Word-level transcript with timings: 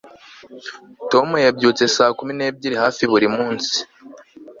tom 1.11 1.27
yabyutse 1.45 1.83
saa 1.95 2.11
kumi 2.17 2.33
n'ebyiri 2.35 2.75
hafi 2.83 3.03
buri 3.11 3.27
munsi 3.35 3.75